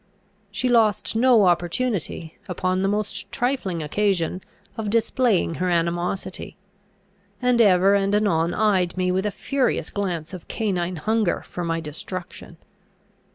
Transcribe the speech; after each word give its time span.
She 0.49 0.67
lost 0.67 1.15
no 1.15 1.45
opportunity, 1.45 2.35
upon 2.49 2.81
the 2.81 2.87
most 2.87 3.31
trifling 3.31 3.83
occasion, 3.83 4.41
of 4.75 4.89
displaying 4.89 5.53
her 5.61 5.69
animosity; 5.69 6.57
and 7.39 7.61
ever 7.61 7.93
and 7.93 8.15
anon 8.15 8.51
eyed 8.55 8.97
me 8.97 9.11
with 9.11 9.27
a 9.27 9.29
furious 9.29 9.91
glance 9.91 10.33
of 10.33 10.47
canine 10.47 10.95
hunger 10.95 11.43
for 11.45 11.63
my 11.63 11.79
destruction. 11.81 12.57